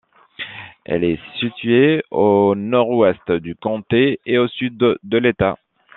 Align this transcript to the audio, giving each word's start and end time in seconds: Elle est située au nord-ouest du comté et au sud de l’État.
Elle 0.83 1.03
est 1.03 1.19
située 1.39 2.03
au 2.09 2.55
nord-ouest 2.57 3.31
du 3.33 3.53
comté 3.53 4.19
et 4.25 4.39
au 4.39 4.47
sud 4.47 4.75
de 4.79 5.17
l’État. 5.19 5.59